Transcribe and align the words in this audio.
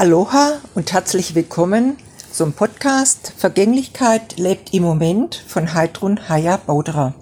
Aloha 0.00 0.62
und 0.74 0.94
herzlich 0.94 1.34
willkommen 1.34 1.98
zum 2.32 2.54
Podcast 2.54 3.34
Vergänglichkeit 3.36 4.38
lebt 4.38 4.72
im 4.72 4.82
Moment 4.82 5.44
von 5.46 5.74
Heidrun 5.74 6.26
Haya 6.26 6.56
Bauderer. 6.56 7.14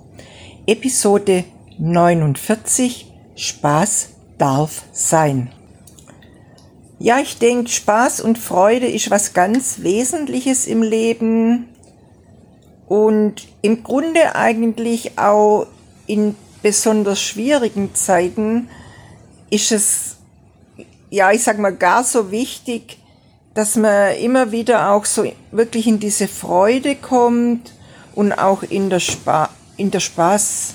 Episode 0.65 1.43
49 1.79 3.13
Spaß 3.35 4.11
darf 4.39 4.85
sein. 4.93 5.51
Ja, 7.01 7.19
ich 7.19 7.39
denke, 7.39 7.69
Spaß 7.69 8.21
und 8.21 8.39
Freude 8.39 8.87
ist 8.87 9.11
was 9.11 9.35
ganz 9.35 9.81
Wesentliches 9.83 10.69
im 10.69 10.85
Leben 10.85 11.71
und 12.87 13.49
im 13.61 13.83
Grunde 13.83 14.37
eigentlich 14.37 15.19
auch 15.19 15.67
in 16.07 16.37
besonders 16.63 17.21
schwierigen 17.21 17.97
Zeiten 17.97 18.69
ist 19.51 19.73
es, 19.73 20.18
ja, 21.11 21.33
ich 21.33 21.43
sag 21.43 21.59
mal, 21.59 21.75
gar 21.75 22.05
so 22.05 22.31
wichtig, 22.31 22.99
dass 23.55 23.77
man 23.77 24.15
immer 24.17 24.53
wieder 24.53 24.93
auch 24.93 25.05
so 25.05 25.31
wirklich 25.51 25.87
in 25.87 25.99
diese 25.99 26.29
Freude 26.29 26.95
kommt 26.95 27.73
und 28.15 28.33
auch 28.33 28.63
in 28.63 28.91
der, 28.91 29.01
Spa 29.01 29.49
in 29.77 29.91
der 29.91 30.01
Spaß. 30.01 30.75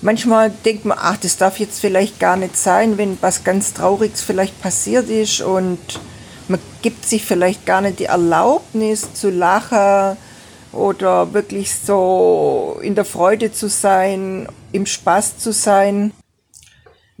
Manchmal 0.00 0.50
denkt 0.50 0.84
man, 0.84 0.98
ach, 1.00 1.16
das 1.16 1.36
darf 1.36 1.58
jetzt 1.58 1.80
vielleicht 1.80 2.18
gar 2.18 2.36
nicht 2.36 2.56
sein, 2.56 2.98
wenn 2.98 3.18
was 3.20 3.44
ganz 3.44 3.72
Trauriges 3.72 4.20
vielleicht 4.20 4.60
passiert 4.60 5.08
ist 5.08 5.40
und 5.40 5.78
man 6.48 6.60
gibt 6.82 7.06
sich 7.06 7.24
vielleicht 7.24 7.64
gar 7.66 7.80
nicht 7.80 8.00
die 8.00 8.06
Erlaubnis 8.06 9.14
zu 9.14 9.30
lachen 9.30 10.16
oder 10.72 11.32
wirklich 11.32 11.72
so 11.74 12.78
in 12.82 12.94
der 12.94 13.04
Freude 13.04 13.52
zu 13.52 13.68
sein, 13.68 14.48
im 14.72 14.86
Spaß 14.86 15.38
zu 15.38 15.52
sein. 15.52 16.12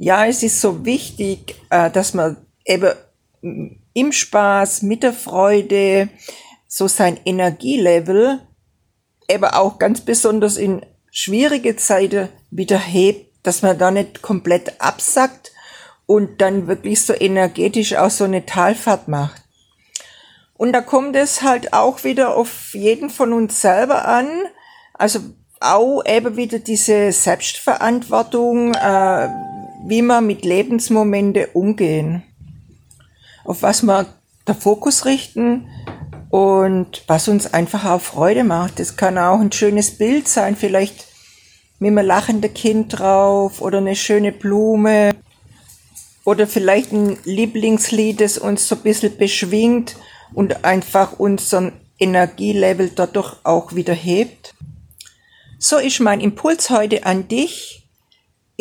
Ja, 0.04 0.26
es 0.26 0.42
ist 0.42 0.60
so 0.60 0.84
wichtig, 0.84 1.54
äh, 1.70 1.88
dass 1.88 2.12
man 2.12 2.36
eben 2.64 2.90
im 3.94 4.10
Spaß, 4.10 4.82
mit 4.82 5.04
der 5.04 5.12
Freude, 5.12 6.08
so 6.66 6.88
sein 6.88 7.20
Energielevel 7.24 8.40
eben 9.28 9.44
auch 9.44 9.78
ganz 9.78 10.00
besonders 10.00 10.56
in 10.56 10.84
schwierige 11.12 11.76
Zeiten 11.76 12.30
wieder 12.50 12.78
hebt, 12.78 13.30
dass 13.44 13.62
man 13.62 13.78
da 13.78 13.92
nicht 13.92 14.22
komplett 14.22 14.80
absackt 14.80 15.52
und 16.06 16.40
dann 16.40 16.66
wirklich 16.66 17.00
so 17.02 17.14
energetisch 17.14 17.94
auch 17.94 18.10
so 18.10 18.24
eine 18.24 18.44
Talfahrt 18.44 19.06
macht. 19.06 19.40
Und 20.54 20.72
da 20.72 20.80
kommt 20.80 21.14
es 21.14 21.42
halt 21.42 21.72
auch 21.74 22.02
wieder 22.02 22.36
auf 22.36 22.74
jeden 22.74 23.08
von 23.08 23.32
uns 23.32 23.60
selber 23.60 24.08
an. 24.08 24.28
Also 24.94 25.20
auch 25.60 26.02
eben 26.04 26.36
wieder 26.36 26.58
diese 26.58 27.12
Selbstverantwortung, 27.12 28.74
äh, 28.74 29.28
wie 29.86 30.02
wir 30.02 30.20
mit 30.20 30.44
Lebensmomente 30.44 31.48
umgehen. 31.54 32.22
Auf 33.44 33.62
was 33.62 33.82
wir 33.82 34.06
der 34.46 34.54
Fokus 34.54 35.04
richten 35.04 35.68
und 36.30 37.04
was 37.06 37.28
uns 37.28 37.52
einfach 37.52 37.84
auch 37.84 38.00
Freude 38.00 38.44
macht. 38.44 38.78
Das 38.78 38.96
kann 38.96 39.18
auch 39.18 39.40
ein 39.40 39.52
schönes 39.52 39.98
Bild 39.98 40.28
sein, 40.28 40.56
vielleicht 40.56 41.06
mit 41.78 41.90
einem 41.90 42.06
lachenden 42.06 42.54
Kind 42.54 42.98
drauf 42.98 43.60
oder 43.60 43.78
eine 43.78 43.96
schöne 43.96 44.32
Blume 44.32 45.10
oder 46.24 46.46
vielleicht 46.46 46.92
ein 46.92 47.18
Lieblingslied, 47.24 48.20
das 48.20 48.38
uns 48.38 48.68
so 48.68 48.76
ein 48.76 48.82
bisschen 48.82 49.16
beschwingt 49.16 49.96
und 50.32 50.64
einfach 50.64 51.18
unseren 51.18 51.72
Energielevel 51.98 52.90
dadurch 52.94 53.36
auch 53.44 53.74
wieder 53.74 53.94
hebt. 53.94 54.54
So 55.58 55.78
ist 55.78 56.00
mein 56.00 56.20
Impuls 56.20 56.70
heute 56.70 57.04
an 57.04 57.28
dich. 57.28 57.81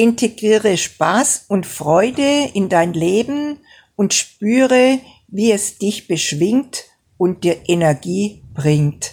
Integriere 0.02 0.78
Spaß 0.78 1.46
und 1.48 1.68
Freude 1.68 2.50
in 2.56 2.70
dein 2.70 2.94
Leben 2.94 3.60
und 3.96 4.16
spüre, 4.16 5.00
wie 5.28 5.52
es 5.52 5.78
dich 5.78 6.08
beschwingt 6.08 6.86
und 7.20 7.44
dir 7.44 7.70
Energie 7.70 8.42
bringt. 8.56 9.12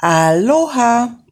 Aloha! 0.00 1.20